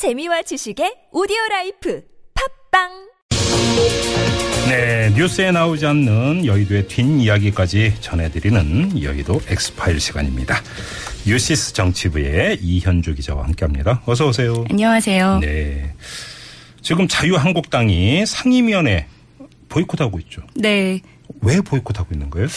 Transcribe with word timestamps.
재미와 0.00 0.40
지식의 0.40 1.08
오디오 1.12 1.36
라이프 1.50 2.02
팟빵 2.72 2.88
네, 4.70 5.12
뉴스에 5.14 5.50
나오지 5.50 5.84
않는 5.84 6.46
여의도의 6.46 6.88
뒷이야기까지 6.88 8.00
전해드리는 8.00 9.02
여의도 9.02 9.42
엑스파일 9.46 10.00
시간입니다. 10.00 10.56
뉴시스 11.26 11.74
정치부의 11.74 12.60
이현주 12.62 13.14
기자와 13.16 13.44
함께합니다. 13.44 14.00
어서 14.06 14.28
오세요. 14.28 14.64
안녕하세요. 14.70 15.40
네, 15.40 15.92
지금 16.80 17.06
자유한국당이 17.06 18.24
상임위원회 18.24 19.06
보이콧하고 19.68 20.18
있죠. 20.20 20.40
네. 20.54 21.02
왜 21.42 21.60
보이콧하고 21.60 22.08
있는 22.12 22.28
거예요? 22.30 22.48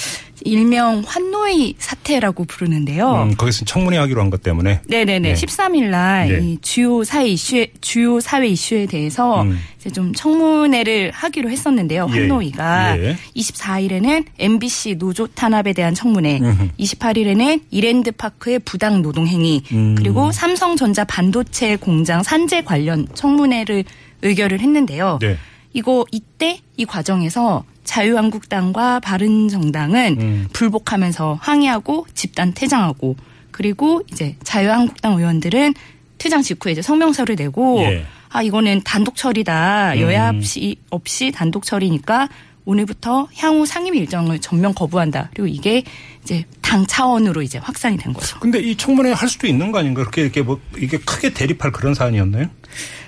일명 0.46 1.04
환노위 1.06 1.76
사태라고 1.78 2.44
부르는데요. 2.46 3.24
음, 3.24 3.36
거기서 3.36 3.64
청문회 3.66 3.98
하기로 3.98 4.20
한 4.22 4.30
것 4.30 4.42
때문에. 4.44 4.82
네네네. 4.88 5.20
네. 5.20 5.34
13일 5.34 5.86
날 5.90 6.28
네. 6.28 6.40
이 6.42 6.58
주요 6.62 7.04
사회 7.04 7.28
이슈에, 7.28 7.68
주요 7.82 8.20
사회 8.20 8.48
이슈에 8.48 8.86
대해서 8.88 9.44
음. 9.44 9.58
이제 9.80 9.90
좀 9.90 10.12
청문회를 10.14 11.12
하기로 11.12 11.50
했었는데요. 11.50 12.08
예. 12.10 12.20
환노이가 12.20 13.00
예. 13.00 13.18
24일에는 13.36 14.26
MBC 14.40 14.96
노조 14.96 15.28
탄압에 15.28 15.74
대한 15.74 15.94
청문회, 15.94 16.40
음흠. 16.42 16.70
28일에는 16.80 17.62
이랜드 17.72 18.12
파크의 18.12 18.60
부당 18.60 19.02
노동 19.02 19.28
행위, 19.28 19.62
음. 19.72 19.96
그리고 19.98 20.32
삼성전자 20.32 21.04
반도체 21.06 21.76
공장 21.78 22.22
산재 22.24 22.64
관련 22.64 23.08
청문회를 23.14 23.84
의결을 24.24 24.60
했는데요. 24.60 25.20
네. 25.22 25.38
이거 25.74 26.06
이때 26.12 26.60
이 26.78 26.86
과정에서 26.86 27.64
자유한국당과 27.84 29.00
바른정당은 29.00 30.18
음. 30.20 30.48
불복하면서 30.54 31.40
항의하고 31.42 32.08
집단 32.14 32.54
퇴장하고 32.54 33.16
그리고 33.52 34.02
이제 34.12 34.36
자유한국당 34.44 35.14
의원들은 35.14 35.74
퇴장 36.18 36.42
직후에 36.42 36.72
이제 36.72 36.82
성명서를 36.82 37.36
내고 37.36 37.80
예. 37.82 38.06
아 38.30 38.42
이거는 38.42 38.82
단독 38.84 39.16
처리다 39.16 40.00
여야 40.00 40.32
음. 40.32 40.38
없이 40.38 40.78
없이 40.90 41.32
단독 41.32 41.64
처리니까 41.64 42.30
오늘부터 42.66 43.28
향후 43.36 43.66
상임 43.66 43.96
일정을 43.96 44.40
전면 44.40 44.74
거부한다. 44.74 45.30
그리고 45.34 45.48
이게 45.48 45.84
이제 46.24 46.46
당 46.62 46.86
차원으로 46.86 47.42
이제 47.42 47.58
확산이 47.58 47.98
된 47.98 48.14
거죠. 48.14 48.40
근데 48.40 48.60
이 48.60 48.76
청문회 48.76 49.12
할 49.12 49.28
수도 49.28 49.48
있는 49.48 49.72
거 49.72 49.80
아닌가? 49.80 50.02
그렇게 50.02 50.22
이렇게 50.22 50.42
뭐 50.42 50.60
이게 50.78 50.98
크게 50.98 51.34
대립할 51.34 51.72
그런 51.72 51.94
사안이었나요? 51.94 52.48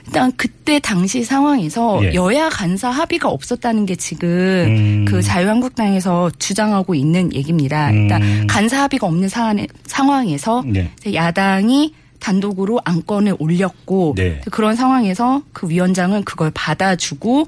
일단 0.06 0.32
그때 0.38 0.80
당시 0.80 1.24
상황에서 1.24 2.00
예. 2.04 2.14
여야 2.14 2.50
간사 2.50 2.90
합의가 2.90 3.30
없었다는 3.30 3.86
게 3.86 3.96
지금 3.96 4.30
음. 4.30 5.06
그 5.08 5.22
자유한국당에서 5.22 6.30
주장하고 6.38 6.94
있는 6.94 7.34
얘기입니다. 7.34 7.90
음. 7.90 8.02
일단 8.04 8.48
간사 8.48 8.84
합의가 8.84 9.08
없는 9.08 9.30
사안에, 9.30 9.68
상황에서 9.88 10.64
네. 10.66 10.92
이제 11.00 11.14
야당이 11.16 11.96
단독으로 12.20 12.82
안건을 12.84 13.36
올렸고 13.40 14.14
네. 14.16 14.42
그런 14.52 14.76
상황에서 14.76 15.42
그 15.54 15.70
위원장은 15.70 16.24
그걸 16.24 16.52
받아주고 16.54 17.46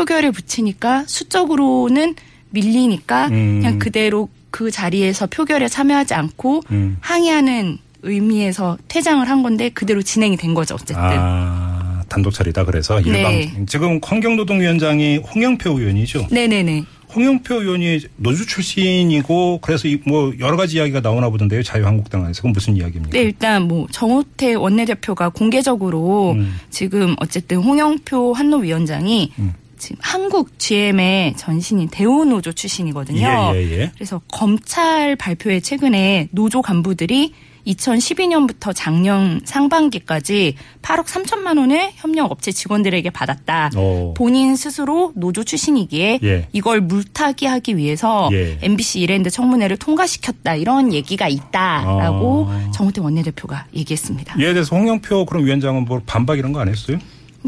표결에 0.00 0.30
붙이니까 0.30 1.04
수적으로는 1.06 2.14
밀리니까 2.50 3.28
음. 3.28 3.60
그냥 3.60 3.78
그대로 3.78 4.28
그 4.50 4.70
자리에서 4.70 5.26
표결에 5.26 5.68
참여하지 5.68 6.14
않고 6.14 6.62
음. 6.70 6.96
항의하는 7.00 7.78
의미에서 8.02 8.78
퇴장을 8.88 9.28
한 9.28 9.42
건데 9.42 9.68
그대로 9.68 10.02
진행이 10.02 10.36
된 10.36 10.54
거죠 10.54 10.74
어쨌든. 10.74 10.96
아, 10.98 12.02
단독 12.08 12.32
처리다 12.32 12.64
그래서 12.64 12.98
일방 13.00 13.32
네. 13.32 13.52
지금 13.66 14.00
환경노동위원장이 14.02 15.18
홍영표 15.18 15.78
의원이죠. 15.78 16.28
네네네. 16.30 16.84
홍영표 17.14 17.62
의원이 17.62 18.00
노조 18.16 18.46
출신이고 18.46 19.58
그래서 19.62 19.88
이뭐 19.88 20.32
여러 20.38 20.56
가지 20.56 20.76
이야기가 20.76 21.00
나오나 21.00 21.28
보던데요. 21.28 21.62
자유한국당 21.62 22.24
안에서 22.24 22.38
그건 22.38 22.52
무슨 22.52 22.76
이야기입니까? 22.76 23.12
네, 23.12 23.22
일단 23.22 23.62
뭐 23.62 23.86
정우태 23.90 24.54
원내대표가 24.54 25.28
공개적으로 25.28 26.32
음. 26.32 26.56
지금 26.70 27.16
어쨌든 27.18 27.58
홍영표 27.58 28.32
한노위원장이 28.32 29.32
음. 29.38 29.54
지금 29.80 29.96
한국 30.00 30.56
GM의 30.58 31.34
전신인 31.36 31.88
대우노조 31.88 32.52
출신이거든요. 32.52 33.52
예, 33.54 33.56
예, 33.56 33.70
예. 33.80 33.90
그래서 33.94 34.20
검찰 34.28 35.16
발표에 35.16 35.58
최근에 35.60 36.28
노조 36.30 36.62
간부들이 36.62 37.32
2012년부터 37.66 38.72
작년 38.74 39.40
상반기까지 39.44 40.54
8억 40.82 41.04
3천만 41.04 41.58
원을 41.58 41.90
협력 41.96 42.30
업체 42.30 42.52
직원들에게 42.52 43.10
받았다. 43.10 43.70
오. 43.76 44.14
본인 44.14 44.56
스스로 44.56 45.12
노조 45.14 45.44
출신이기에 45.44 46.20
예. 46.22 46.48
이걸 46.52 46.80
물타기 46.80 47.46
하기 47.46 47.76
위해서 47.76 48.30
예. 48.32 48.58
MBC 48.62 49.00
이랜드 49.00 49.28
청문회를 49.30 49.76
통과시켰다 49.76 50.54
이런 50.54 50.92
얘기가 50.92 51.28
있다라고 51.28 52.46
아. 52.48 52.70
정우택 52.72 53.04
원내대표가 53.04 53.66
얘기했습니다. 53.74 54.36
이에 54.40 54.52
대해서 54.52 54.74
홍영표 54.76 55.26
그럼 55.26 55.44
위원장은 55.44 55.84
뭐 55.84 56.00
반박 56.06 56.38
이런 56.38 56.52
거 56.52 56.60
안 56.60 56.68
했어요? 56.68 56.98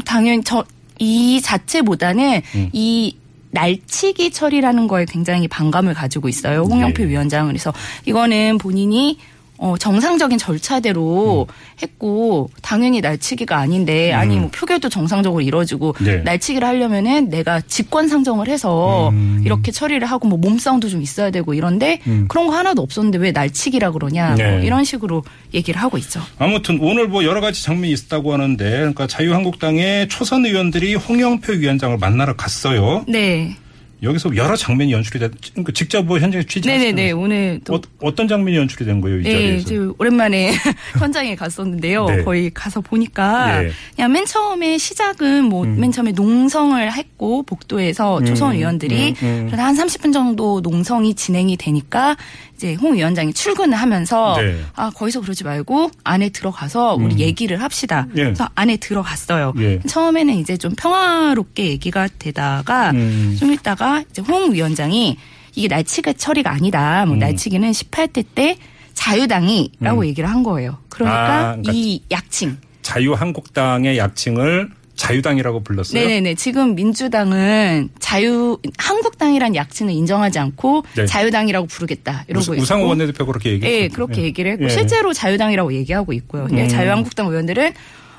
당연히 0.05 0.43
저 0.43 0.63
이 1.03 1.41
자체보다는 1.41 2.41
음. 2.55 2.69
이 2.71 3.17
날치기 3.51 4.31
처리라는 4.31 4.87
거에 4.87 5.05
굉장히 5.05 5.47
반감을 5.47 5.93
가지고 5.93 6.27
있어요. 6.27 6.61
홍영표 6.63 7.03
예. 7.03 7.07
위원장은 7.07 7.49
그래서 7.49 7.71
이거는 8.05 8.57
본인이 8.57 9.19
어, 9.63 9.77
정상적인 9.77 10.37
절차대로 10.37 11.47
음. 11.49 11.53
했고 11.81 12.49
당연히 12.61 12.99
날치기가 12.99 13.57
아닌데 13.57 14.11
아니 14.11 14.37
뭐 14.37 14.49
표결도 14.51 14.89
정상적으로 14.89 15.41
이루어지고 15.41 15.95
네. 16.01 16.17
날치기를 16.17 16.67
하려면은 16.67 17.29
내가 17.29 17.61
직권 17.61 18.09
상정을 18.09 18.49
해서 18.49 19.07
음. 19.13 19.41
이렇게 19.45 19.71
처리를 19.71 20.05
하고 20.05 20.27
뭐 20.27 20.37
몸싸움도 20.37 20.89
좀 20.89 21.01
있어야 21.01 21.31
되고 21.31 21.53
이런데 21.53 22.01
음. 22.07 22.25
그런 22.27 22.47
거 22.47 22.57
하나도 22.57 22.81
없었는데 22.81 23.19
왜 23.19 23.31
날치기라 23.31 23.91
그러냐 23.91 24.35
네. 24.35 24.51
뭐 24.51 24.59
이런 24.59 24.83
식으로 24.83 25.23
얘기를 25.53 25.81
하고 25.81 25.97
있죠. 25.97 26.19
아무튼 26.39 26.79
오늘 26.81 27.07
뭐 27.07 27.23
여러 27.23 27.39
가지 27.39 27.63
장면이 27.63 27.93
있었다고 27.93 28.33
하는데 28.33 28.69
그러니까 28.69 29.07
자유한국당의 29.07 30.09
초선 30.09 30.45
의원들이 30.45 30.95
홍영표 30.95 31.53
위원장을 31.53 31.97
만나러 31.99 32.35
갔어요. 32.35 33.05
네. 33.07 33.55
여기서 34.01 34.35
여러 34.35 34.55
장면이 34.55 34.91
연출이 34.91 35.19
됐. 35.19 35.31
그러니까 35.51 35.71
직접 35.73 36.03
뭐 36.05 36.19
현장에 36.19 36.43
취재하셨어요. 36.43 36.91
네네네. 36.91 37.11
오늘 37.11 37.61
또 37.63 37.75
어, 37.75 37.81
어떤 38.01 38.27
장면이 38.27 38.57
연출이 38.57 38.85
된 38.85 38.99
거예요 38.99 39.19
이 39.19 39.23
네, 39.23 39.31
자리에서? 39.31 39.57
이제 39.61 39.77
오랜만에 39.97 40.51
현장에 40.99 41.35
갔었는데요. 41.35 42.05
네. 42.05 42.23
거의 42.23 42.51
가서 42.53 42.81
보니까 42.81 43.61
네. 43.61 43.71
그냥 43.95 44.11
맨 44.11 44.25
처음에 44.25 44.77
시작은 44.77 45.45
뭐맨 45.45 45.91
처음에 45.91 46.11
농성을 46.11 46.91
했고 46.91 47.43
복도에서 47.43 48.23
초선 48.23 48.55
의원들이 48.55 49.15
음, 49.21 49.25
음. 49.25 49.45
그래서 49.47 49.63
한 49.63 49.75
30분 49.75 50.11
정도 50.11 50.59
농성이 50.61 51.13
진행이 51.13 51.55
되니까 51.57 52.17
이제 52.55 52.75
홍 52.75 52.95
위원장이 52.95 53.33
출근을 53.33 53.77
하면서 53.77 54.35
네. 54.37 54.57
아 54.75 54.89
거기서 54.89 55.21
그러지 55.21 55.43
말고 55.43 55.91
안에 56.03 56.29
들어가서 56.29 56.95
우리 56.95 57.19
얘기를 57.19 57.61
합시다. 57.61 58.07
예. 58.15 58.23
그래서 58.23 58.47
안에 58.55 58.77
들어갔어요. 58.77 59.53
예. 59.59 59.79
처음에는 59.87 60.35
이제 60.35 60.55
좀 60.57 60.73
평화롭게 60.75 61.65
얘기가 61.67 62.07
되다가 62.19 62.91
음. 62.91 63.35
좀 63.39 63.51
있다가 63.51 63.92
이제 64.01 64.21
홍 64.21 64.53
위원장이 64.53 65.17
이게 65.55 65.67
날치기 65.67 66.15
처리가 66.15 66.51
아니다. 66.51 67.03
음. 67.03 67.09
뭐 67.09 67.17
날치기는 67.17 67.71
18대 67.71 68.25
때 68.33 68.57
자유당이라고 68.93 70.05
얘기를 70.07 70.29
한 70.29 70.43
거예요. 70.43 70.77
그러니까, 70.89 71.19
아, 71.19 71.39
그러니까 71.51 71.71
이 71.73 72.01
약칭. 72.11 72.57
자유한국당의 72.81 73.97
약칭을 73.97 74.69
자유당이라고 74.95 75.63
불렀어요. 75.63 75.99
네네네. 76.01 76.35
지금 76.35 76.75
민주당은 76.75 77.89
자유 77.99 78.59
한국당이란 78.77 79.55
약칭을 79.55 79.91
인정하지 79.91 80.37
않고 80.39 80.83
네. 80.95 81.05
자유당이라고 81.07 81.65
부르겠다 81.67 82.25
우상- 82.29 82.53
있고. 82.55 82.61
우상호 82.61 82.87
원내대표 82.87 83.25
그렇게 83.25 83.51
얘기했어요. 83.53 83.81
네, 83.81 83.87
그렇게 83.87 84.21
얘기를 84.21 84.51
했고 84.51 84.65
예. 84.65 84.69
실제로 84.69 85.11
자유당이라고 85.13 85.73
얘기하고 85.73 86.13
있고요. 86.13 86.47
음. 86.51 86.67
자유한국당 86.67 87.27
의원들은 87.27 87.73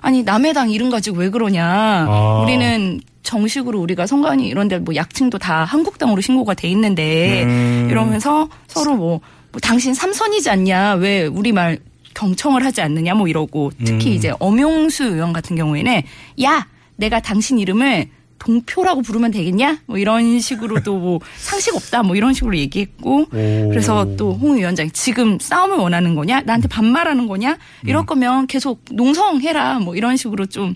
아니 0.04 0.22
남의 0.22 0.52
당 0.52 0.70
이름 0.70 0.90
가지고 0.90 1.18
왜 1.18 1.30
그러냐. 1.30 1.64
아. 2.08 2.42
우리는 2.44 3.00
정식으로 3.22 3.80
우리가 3.80 4.06
선관위 4.06 4.46
이런 4.46 4.68
데 4.68 4.78
뭐 4.78 4.94
약칭도 4.94 5.38
다 5.38 5.64
한국당으로 5.64 6.20
신고가 6.20 6.52
돼 6.52 6.68
있는데 6.68 7.44
음. 7.44 7.88
이러면서 7.90 8.48
서로 8.66 8.96
뭐, 8.96 9.20
뭐 9.50 9.60
당신 9.62 9.94
삼선이지 9.94 10.50
않냐. 10.50 10.94
왜 10.94 11.24
우리 11.24 11.52
말 11.52 11.78
경청을 12.12 12.64
하지 12.64 12.82
않느냐 12.82 13.14
뭐 13.14 13.26
이러고 13.28 13.72
특히 13.82 14.10
음. 14.10 14.12
이제 14.12 14.32
엄용수 14.38 15.04
의원 15.04 15.32
같은 15.32 15.56
경우에는 15.56 16.02
야 16.42 16.66
내가 16.96 17.20
당신 17.20 17.58
이름을 17.58 18.08
동표라고 18.44 19.02
부르면 19.02 19.30
되겠냐? 19.30 19.78
뭐 19.86 19.98
이런 19.98 20.40
식으로도 20.40 20.98
뭐 20.98 21.20
상식 21.38 21.74
없다 21.74 22.02
뭐 22.02 22.16
이런 22.16 22.34
식으로 22.34 22.56
얘기했고 22.56 23.22
오. 23.22 23.68
그래서 23.70 24.16
또 24.16 24.34
홍 24.40 24.56
위원장이 24.56 24.90
지금 24.90 25.38
싸움을 25.38 25.76
원하는 25.78 26.14
거냐? 26.14 26.42
나한테 26.42 26.68
반말하는 26.68 27.26
거냐? 27.26 27.56
이럴 27.84 28.02
음. 28.02 28.06
거면 28.06 28.46
계속 28.46 28.84
농성해라 28.90 29.78
뭐 29.78 29.96
이런 29.96 30.16
식으로 30.16 30.46
좀 30.46 30.74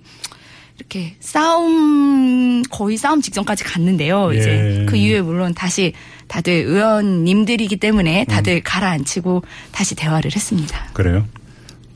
이렇게 0.78 1.16
싸움 1.20 2.62
거의 2.70 2.96
싸움 2.96 3.20
직전까지 3.20 3.64
갔는데요. 3.64 4.30
예. 4.32 4.38
이제 4.38 4.86
그 4.88 4.96
이후에 4.96 5.20
물론 5.22 5.52
다시 5.54 5.92
다들 6.28 6.52
의원님들이기 6.52 7.76
때문에 7.78 8.22
음. 8.22 8.26
다들 8.26 8.62
가라앉히고 8.62 9.42
다시 9.72 9.94
대화를 9.96 10.30
했습니다. 10.34 10.86
그래요. 10.92 11.26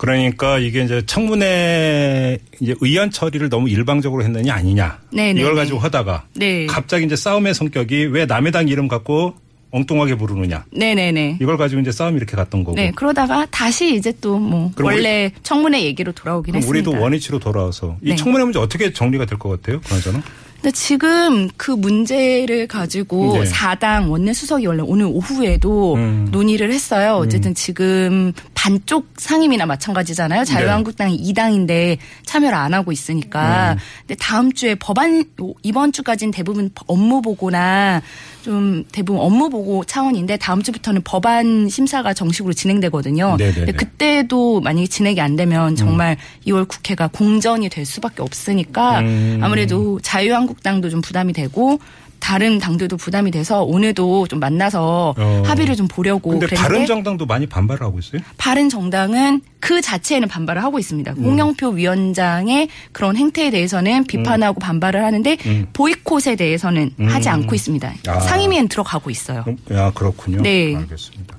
그러니까 0.03 0.59
이게 0.59 0.83
이제 0.83 1.01
청문회 1.07 2.37
이제 2.59 2.75
의안 2.81 3.13
처리를 3.13 3.49
너무 3.49 3.69
일방적으로 3.69 4.25
했느냐 4.25 4.53
아니냐 4.53 4.99
네네. 5.13 5.41
이걸 5.41 5.55
가지고 5.55 5.79
하다가 5.79 6.25
네. 6.35 6.67
갑자기 6.67 7.05
이제 7.07 7.15
싸움의 7.15 7.55
성격이 7.55 8.07
왜 8.07 8.27
남의 8.27 8.51
당 8.51 8.67
이름 8.67 8.89
갖고 8.89 9.35
엉뚱하게 9.71 10.17
부르느냐. 10.17 10.65
네네네. 10.73 11.39
이걸 11.41 11.57
가지고 11.57 11.81
이제 11.81 11.93
싸움이 11.93 12.17
이렇게 12.17 12.37
갔던 12.37 12.63
거고. 12.65 12.77
네, 12.77 12.91
그러다가 12.95 13.47
다시 13.51 13.95
이제 13.95 14.13
또 14.21 14.39
뭐 14.39 14.71
원래 14.81 15.31
청문회 15.45 15.83
얘기로 15.85 16.11
돌아오긴 16.13 16.57
했습니다. 16.57 16.91
우리도 16.91 17.03
원위치로 17.03 17.39
돌아와서 17.39 17.97
이 18.03 18.11
네. 18.11 18.17
청문회 18.17 18.43
문제 18.45 18.59
어떻게 18.59 18.93
정리가 18.93 19.25
될 19.25 19.39
것 19.39 19.49
같아요? 19.51 19.81
그나저나. 19.83 20.21
근데 20.61 20.71
지금 20.77 21.49
그 21.57 21.73
문제를 21.73 22.69
가지고 22.69 23.39
네. 23.39 23.47
사당 23.47 24.13
원내 24.13 24.33
수석이 24.33 24.65
원래 24.67 24.83
오늘 24.87 25.07
오후에도 25.07 25.95
음. 25.97 26.29
논의를 26.31 26.71
했어요. 26.73 27.15
어쨌든 27.17 27.53
지금 27.55 28.33
반쪽 28.63 29.09
상임이나 29.17 29.67
마찬가지잖아요. 29.67 30.45
자유한국당이 30.45 31.21
2당인데 31.21 31.99
참여를 32.25 32.57
안 32.57 32.73
하고 32.75 32.93
있으니까. 32.93 33.73
음. 33.73 33.79
근데 34.03 34.15
다음 34.21 34.53
주에 34.53 34.77
법안 34.77 35.25
이번 35.65 35.91
주까지는 35.91 36.31
대부분 36.31 36.71
업무 36.87 37.23
보고나 37.23 38.01
좀 38.43 38.85
대부분 38.93 39.21
업무 39.21 39.51
보고 39.51 39.83
차원인데 39.83 40.37
다음 40.37 40.63
주부터는 40.63 41.03
법안 41.03 41.69
심사가 41.69 42.15
정식으로 42.15 42.53
진행되거든요. 42.53 43.35
네네네. 43.37 43.53
근데 43.53 43.73
그때도 43.73 44.61
만약에 44.61 44.87
진행이 44.87 45.21
안 45.21 45.35
되면 45.35 45.75
정말 45.75 46.17
2월 46.47 46.69
국회가 46.69 47.09
공전이 47.09 47.69
될 47.69 47.85
수밖에 47.85 48.23
없으니까 48.23 49.01
음. 49.01 49.41
아무래도 49.43 49.99
자유한국당도 50.03 50.89
좀 50.89 51.01
부담이 51.01 51.33
되고 51.33 51.81
다른 52.23 52.59
당들도 52.59 52.99
부담이 52.99 53.33
돼서 53.33 53.65
오늘도 53.65 54.29
좀 54.29 54.39
만나서 54.39 55.13
어. 55.19 55.43
합의를 55.45 55.75
좀 55.75 55.89
보려고 55.89 56.31
근데 56.39 56.47
바른 56.55 56.87
정당도 56.87 57.27
많이 57.27 57.47
반발을 57.47 57.85
하고 57.85 57.99
있어요? 57.99 58.23
바른 58.39 58.69
정당은 58.69 59.41
그 59.59 59.81
자체에는 59.81 60.29
반발을 60.29 60.63
하고 60.63 60.79
있습니다. 60.79 61.15
음. 61.19 61.25
홍영표 61.25 61.71
위원장의 61.71 62.69
그런 62.93 63.17
행태에 63.17 63.51
대해서는 63.51 64.05
비판하고 64.05 64.61
반발을 64.61 65.05
하는데 65.05 65.37
음. 65.47 65.67
보이콧에 65.73 66.37
대해서는 66.37 66.93
음. 67.01 67.09
하지 67.09 67.29
않고 67.29 67.57
있습니다. 67.57 67.93
아. 68.07 68.21
상임위엔 68.21 68.69
들어가고 68.69 69.11
있어요. 69.11 69.45
음, 69.49 69.57
야, 69.73 69.91
그렇군요. 69.91 70.43
네. 70.43 70.77
알겠습니다. 70.77 71.37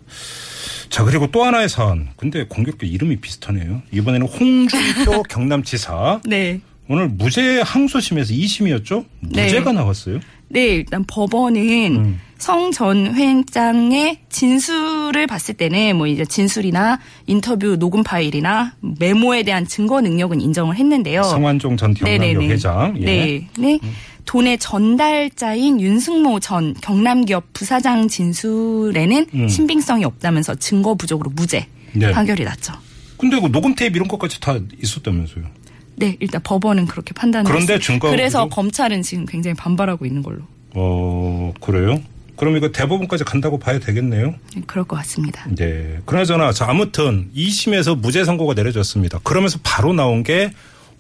자, 0.89 1.05
그리고 1.05 1.27
또 1.31 1.45
하나의 1.45 1.69
사안. 1.69 2.09
근데 2.17 2.45
공교롭게 2.45 2.87
이름이 2.87 3.21
비슷하네요. 3.21 3.81
이번에는 3.93 4.27
홍준표 4.27 5.23
경남지사. 5.31 6.19
네. 6.25 6.59
오늘 6.89 7.07
무죄 7.07 7.61
항소심에서 7.61 8.33
2심이었죠? 8.33 9.05
네. 9.21 9.45
무죄가 9.45 9.71
나왔어요. 9.71 10.19
네, 10.53 10.67
일단 10.67 11.03
법원은 11.05 11.95
음. 11.95 12.19
성전 12.37 13.15
회장의 13.15 14.19
진술을 14.29 15.27
봤을 15.27 15.55
때는 15.55 15.95
뭐 15.95 16.07
이제 16.07 16.25
진술이나 16.25 16.99
인터뷰 17.25 17.77
녹음 17.77 18.03
파일이나 18.03 18.75
메모에 18.81 19.43
대한 19.43 19.65
증거 19.65 20.01
능력은 20.01 20.41
인정을 20.41 20.75
했는데요. 20.75 21.23
성완종 21.23 21.77
전 21.77 21.93
경남역. 21.93 22.43
회장. 22.43 22.95
예. 22.99 23.05
네. 23.05 23.47
네. 23.57 23.79
돈의 24.25 24.57
전달자인 24.57 25.79
윤승모 25.81 26.39
전 26.39 26.73
경남기업 26.81 27.53
부사장 27.53 28.07
진술에는 28.07 29.25
음. 29.33 29.47
신빙성이 29.47 30.05
없다면서 30.05 30.55
증거 30.55 30.95
부족으로 30.95 31.31
무죄 31.33 31.67
네. 31.93 32.11
판결이 32.11 32.43
났죠. 32.43 32.73
근데 33.17 33.39
그 33.39 33.51
녹음 33.51 33.73
테이프 33.73 33.95
이런 33.95 34.07
것까지 34.07 34.41
다 34.41 34.57
있었다면서요. 34.81 35.45
네, 35.95 36.17
일단 36.19 36.41
법원은 36.43 36.87
그렇게 36.87 37.13
판단을 37.13 37.45
그런데 37.45 37.73
했어요. 37.73 37.79
증거 37.79 38.09
그래서? 38.09 38.47
검찰은 38.49 39.01
지금 39.01 39.25
굉장히 39.25 39.55
반발하고 39.55 40.05
있는 40.05 40.23
걸로 40.23 40.39
어, 40.73 41.53
그래요? 41.61 42.01
그럼 42.35 42.57
이거 42.57 42.71
대법원까지 42.71 43.23
간다고 43.25 43.59
봐야 43.59 43.79
되겠네요. 43.79 44.33
네, 44.55 44.61
그럴 44.65 44.85
것 44.85 44.95
같습니다. 44.97 45.45
네. 45.55 45.99
그나저나, 46.05 46.51
자, 46.51 46.65
아무튼 46.67 47.29
2심에서 47.35 47.95
무죄 47.97 48.25
선고가 48.25 48.55
내려졌습니다. 48.55 49.19
그러면서 49.23 49.59
바로 49.61 49.93
나온 49.93 50.23
게 50.23 50.51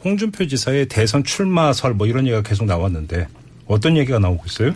홍준표 0.03 0.47
지사의 0.47 0.87
대선 0.89 1.23
출마설 1.23 1.95
뭐 1.95 2.05
이런 2.07 2.25
얘기가 2.27 2.43
계속 2.43 2.65
나왔는데 2.65 3.27
어떤 3.65 3.97
얘기가 3.97 4.19
나오고 4.19 4.43
있어요? 4.45 4.73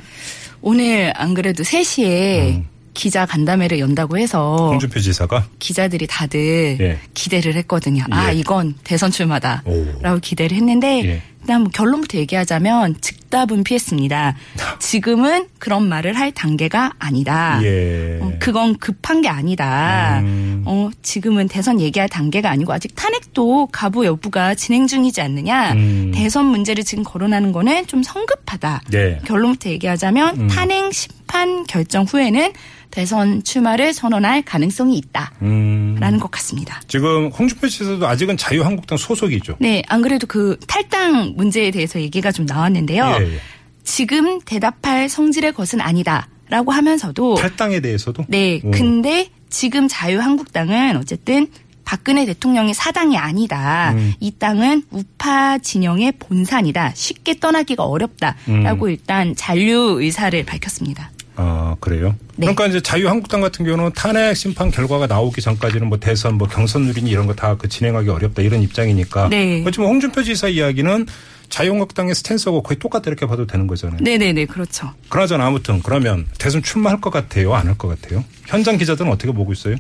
오늘 0.62 1.14
안 1.16 1.34
그래도 1.34 1.64
3시에 1.64 2.56
음. 2.56 2.66
기자 2.98 3.28
간담회를 3.28 3.78
연다고 3.78 4.18
해서 4.18 4.70
홍준표 4.72 5.00
지사가 5.00 5.46
기자들이 5.60 6.08
다들 6.08 6.78
예. 6.82 7.00
기대를 7.14 7.54
했거든요. 7.58 8.04
아, 8.10 8.34
예. 8.34 8.36
이건 8.36 8.74
대선 8.84 9.12
출마다라고 9.12 10.16
오. 10.16 10.20
기대를 10.20 10.58
했는데 10.58 11.06
예. 11.06 11.22
일단 11.42 11.62
뭐 11.62 11.72
결론부터 11.72 12.18
얘기하자면 12.18 12.96
즉답은 13.00 13.64
피했습니다. 13.64 14.36
지금은 14.80 15.48
그런 15.60 15.88
말을 15.88 16.18
할 16.18 16.32
단계가 16.32 16.94
아니다. 16.98 17.60
예. 17.62 18.18
어, 18.20 18.34
그건 18.40 18.76
급한 18.80 19.22
게 19.22 19.30
아니다. 19.30 20.20
음. 20.22 20.56
어, 20.68 20.90
지금은 21.02 21.48
대선 21.48 21.80
얘기할 21.80 22.10
단계가 22.10 22.50
아니고 22.50 22.74
아직 22.74 22.94
탄핵도 22.96 23.69
가부 23.72 24.06
여부가 24.06 24.54
진행 24.54 24.86
중이지 24.86 25.22
않느냐. 25.22 25.74
음. 25.74 26.12
대선 26.14 26.46
문제를 26.46 26.84
지금 26.84 27.04
거론하는 27.04 27.54
거는 27.54 27.88
좀 27.88 28.04
성급하다. 28.04 28.81
네. 28.92 29.19
결론부터 29.25 29.69
얘기하자면 29.69 30.42
음. 30.42 30.48
탄핵 30.48 30.94
심판 30.94 31.64
결정 31.66 32.04
후에는 32.04 32.52
대선 32.92 33.44
출마를 33.44 33.94
선언할 33.94 34.42
가능성이 34.42 34.98
있다라는 34.98 35.38
음. 35.44 36.19
것 36.19 36.31
같습니다. 36.31 36.81
지금 36.88 37.30
홍준표 37.30 37.69
지사도 37.69 38.08
아직은 38.08 38.38
자유한국당 38.38 38.98
소속이죠. 38.98 39.58
네, 39.60 39.84
안 39.88 40.02
그래도 40.02 40.28
그 40.28 40.58
탈당 40.68 41.34
문제에 41.36 41.72
대해서 41.72 42.02
얘기가 42.02 42.31
좀 42.31 42.46
나왔는데요. 42.46 43.18
예, 43.19 43.24
예. 43.24 43.40
지금 43.84 44.40
대답할 44.42 45.08
성질의 45.10 45.54
것은 45.54 45.80
아니다 45.80 46.28
라고 46.50 46.72
하면서도 46.72 47.36
탈당에 47.36 47.81
대해서도 47.81 48.25
네, 48.28 48.62
오. 48.64 48.72
근데 48.72 49.30
지금 49.57 49.88
자유한국당은 49.88 50.98
어쨌든 50.98 51.48
박근혜 51.83 52.27
대통령의 52.27 52.75
사당이 52.75 53.18
아니다. 53.18 53.94
음. 53.94 54.13
이 54.19 54.30
땅은 54.30 54.83
우파 54.92 55.57
진영의 55.57 56.13
본산이다. 56.19 56.92
쉽게 56.94 57.39
떠나기가 57.39 57.83
어렵다라고 57.83 58.86
음. 58.86 58.89
일단 58.92 59.36
잔류 59.36 60.00
의사를 60.00 60.45
밝혔습니다. 60.45 61.09
아, 61.39 61.75
그래요? 61.80 62.16
네. 62.36 62.48
그러니까 62.48 62.66
이제 62.66 62.81
자유한국당 62.81 63.42
같은 63.42 63.63
경우는 63.63 63.92
탄핵 63.94 64.36
심판 64.36 64.72
결과가 64.72 65.06
나오기 65.07 65.39
전까지는 65.42 65.88
뭐 65.88 66.00
대선 66.00 66.36
뭐 66.36 66.48
경선 66.48 66.84
누리니 66.84 67.10
이런 67.12 67.28
거 67.28 67.34
다 67.36 67.56
그 67.56 67.69
진행하기 67.69 68.10
어렵다 68.10 68.42
이런 68.42 68.62
입장이니까. 68.63 69.30
네. 69.30 69.62
그렇지만 69.62 69.89
홍준표 69.89 70.24
지사 70.24 70.48
이야기는 70.48 71.06
자유한국당의 71.50 72.16
스탠스하고 72.16 72.63
거의 72.63 72.78
똑같다 72.80 73.04
이렇게 73.10 73.25
봐도 73.28 73.45
되는 73.48 73.68
거잖아요. 73.68 74.00
네네네, 74.01 74.45
그렇죠. 74.48 74.92
그나저나 75.10 75.45
아무튼 75.45 75.81
그러면 75.84 76.25
대선 76.39 76.62
출마할 76.63 77.00
것 77.00 77.10
같아요? 77.12 77.54
안 77.54 77.68
할 77.68 77.78
것 77.78 77.88
같아요? 77.88 78.24
현장 78.48 78.78
기자들은 78.78 79.10
어떻게 79.12 79.31
보고 79.31 79.54
있어요? 79.54 79.75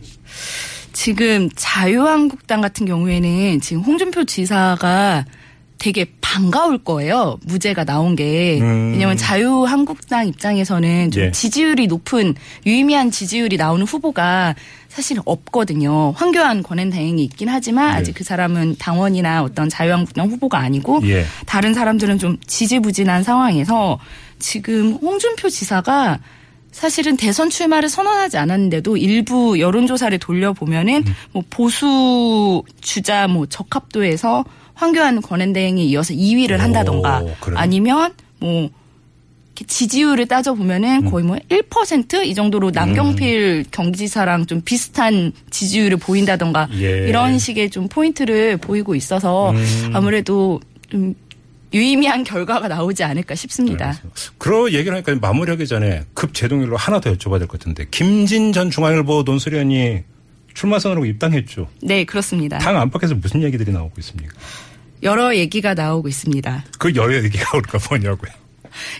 지금 0.93 1.49
자유한국당 1.55 2.61
같은 2.61 2.85
경우에는 2.85 3.59
지금 3.61 3.81
홍준표 3.83 4.23
지사가 4.25 5.25
되게 5.79 6.05
반가울 6.37 6.77
거예요. 6.77 7.39
무죄가 7.45 7.83
나온 7.83 8.15
게. 8.15 8.59
음. 8.61 8.91
왜냐하면 8.91 9.17
자유한국당 9.17 10.27
입장에서는 10.27 11.09
좀 11.09 11.23
예. 11.23 11.31
지지율이 11.31 11.87
높은 11.87 12.35
유의미한 12.63 13.09
지지율이 13.09 13.57
나오는 13.57 13.83
후보가 13.83 14.53
사실 14.87 15.17
없거든요. 15.25 16.11
황교안 16.11 16.61
권한 16.61 16.91
대행이 16.91 17.23
있긴 17.23 17.49
하지만 17.49 17.89
예. 17.89 17.93
아직 17.95 18.13
그 18.13 18.23
사람은 18.23 18.75
당원이나 18.77 19.41
어떤 19.41 19.67
자유한국당 19.67 20.29
후보가 20.29 20.59
아니고 20.59 21.01
예. 21.05 21.25
다른 21.47 21.73
사람들은 21.73 22.19
좀 22.19 22.37
지지부진한 22.45 23.23
상황에서 23.23 23.97
지금 24.37 24.93
홍준표 24.93 25.49
지사가 25.49 26.19
사실은 26.71 27.17
대선 27.17 27.49
출마를 27.49 27.89
선언하지 27.89 28.37
않았는데도 28.37 28.97
일부 28.97 29.59
여론조사를 29.59 30.17
돌려보면은 30.19 31.03
음. 31.07 31.13
뭐 31.31 31.43
보수 31.49 32.63
주자 32.81 33.27
뭐 33.27 33.45
적합도에서 33.45 34.45
황교안 34.75 35.21
권한대행에 35.21 35.83
이어서 35.83 36.13
2위를 36.13 36.59
오, 36.59 36.61
한다던가 36.61 37.23
그래요? 37.39 37.57
아니면 37.57 38.13
뭐 38.39 38.69
지지율을 39.65 40.27
따져보면은 40.27 41.05
음. 41.05 41.11
거의 41.11 41.25
뭐 41.25 41.37
1%이 41.49 42.35
정도로 42.35 42.69
남경필 42.71 43.65
경기지사랑 43.71 44.45
좀 44.45 44.61
비슷한 44.61 45.31
지지율을 45.49 45.97
보인다던가 45.97 46.67
예. 46.79 47.07
이런 47.07 47.39
식의 47.39 47.71
좀 47.71 47.87
포인트를 47.87 48.57
보이고 48.57 48.93
있어서 48.93 49.51
음. 49.51 49.91
아무래도 49.93 50.59
좀 50.89 51.15
유의미한 51.73 52.23
결과가 52.23 52.67
나오지 52.67 53.03
않을까 53.03 53.35
싶습니다. 53.35 53.99
그런 54.37 54.71
얘기를 54.71 54.93
하니까 54.93 55.15
마무리하기 55.19 55.67
전에 55.67 56.03
급 56.13 56.33
제동일로 56.33 56.77
하나 56.77 56.99
더 56.99 57.11
여쭤봐야 57.13 57.39
될 57.39 57.47
것 57.47 57.59
같은데 57.59 57.85
김진 57.91 58.53
전 58.53 58.69
중앙일보 58.71 59.23
논설위원이 59.23 60.03
출마 60.53 60.79
선언하고 60.79 61.05
입당했죠. 61.05 61.67
네, 61.81 62.03
그렇습니다. 62.05 62.57
당 62.57 62.77
안팎에서 62.77 63.15
무슨 63.15 63.43
얘기들이 63.43 63.71
나오고 63.71 63.93
있습니까? 63.99 64.33
여러 65.03 65.35
얘기가 65.35 65.73
나오고 65.73 66.07
있습니다. 66.07 66.63
그 66.79 66.95
여러 66.95 67.13
얘기가 67.15 67.57
우리가 67.57 67.79
뭐냐고요. 67.89 68.31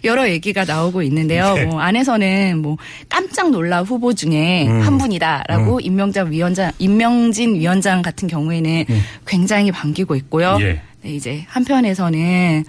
여러 0.03 0.27
얘기가 0.29 0.65
나오고 0.65 1.03
있는데요. 1.03 1.53
네. 1.53 1.65
뭐 1.65 1.79
안에서는 1.81 2.59
뭐 2.62 2.77
깜짝 3.09 3.50
놀라 3.51 3.81
후보 3.81 4.13
중에 4.13 4.67
음. 4.67 4.81
한 4.81 4.97
분이다라고 4.97 5.79
임명장 5.81 6.31
위원장 6.31 6.71
임명진 6.79 7.55
위원장 7.55 8.01
같은 8.01 8.27
경우에는 8.27 8.86
굉장히 9.25 9.71
반기고 9.71 10.15
있고요. 10.15 10.57
음. 10.57 10.79
예. 11.08 11.12
네, 11.12 11.16
이제 11.16 11.46
한편에서는 11.48 12.66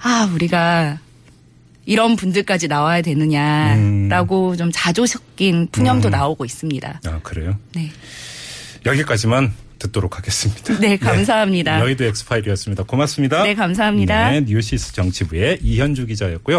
아 0.00 0.30
우리가 0.32 0.98
이런 1.86 2.16
분들까지 2.16 2.68
나와야 2.68 3.02
되느냐라고 3.02 4.56
좀 4.56 4.70
자조 4.72 5.06
섞인 5.06 5.68
푸념도 5.70 6.08
음. 6.08 6.12
나오고 6.12 6.44
있습니다. 6.44 7.00
아 7.04 7.20
그래요? 7.22 7.58
네. 7.74 7.90
여기까지만 8.86 9.52
듣도록 9.78 10.16
하겠습니다. 10.16 10.78
네, 10.78 10.96
감사합니다. 10.98 11.80
여의도 11.80 12.04
엑스파일이었습니다. 12.04 12.84
고맙습니다. 12.84 13.42
네, 13.42 13.54
감사합니다. 13.54 14.30
네, 14.30 14.40
뉴시스 14.42 14.94
정치부의 14.94 15.58
이현주 15.62 16.06
기자였고요. 16.06 16.52